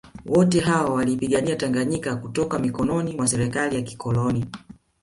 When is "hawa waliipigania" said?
0.59-1.55